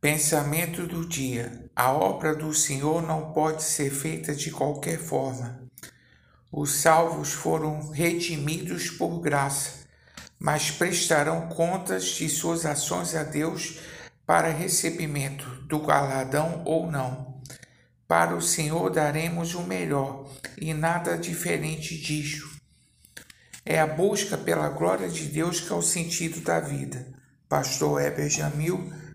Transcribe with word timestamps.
Pensamento 0.00 0.86
do 0.86 1.06
dia: 1.06 1.70
a 1.76 1.92
obra 1.92 2.34
do 2.34 2.54
Senhor 2.54 3.02
não 3.02 3.32
pode 3.32 3.62
ser 3.62 3.90
feita 3.90 4.34
de 4.34 4.50
qualquer 4.50 4.98
forma. 4.98 5.60
Os 6.50 6.72
salvos 6.76 7.34
foram 7.34 7.90
redimidos 7.90 8.88
por 8.88 9.20
graça, 9.20 9.86
mas 10.38 10.70
prestarão 10.70 11.50
contas 11.50 12.04
de 12.04 12.30
suas 12.30 12.64
ações 12.64 13.14
a 13.14 13.22
Deus 13.24 13.78
para 14.24 14.48
recebimento 14.48 15.44
do 15.66 15.80
galardão 15.80 16.62
ou 16.64 16.90
não. 16.90 17.38
Para 18.08 18.34
o 18.34 18.40
Senhor 18.40 18.88
daremos 18.88 19.54
o 19.54 19.64
melhor 19.64 20.26
e 20.56 20.72
nada 20.72 21.18
diferente 21.18 21.94
disso. 22.00 22.58
É 23.66 23.78
a 23.78 23.86
busca 23.86 24.38
pela 24.38 24.70
glória 24.70 25.10
de 25.10 25.26
Deus 25.26 25.60
que 25.60 25.70
é 25.70 25.76
o 25.76 25.82
sentido 25.82 26.40
da 26.40 26.58
vida. 26.58 27.06
Pastor 27.50 28.00
Heber 28.00 28.30
Jamil 28.30 28.90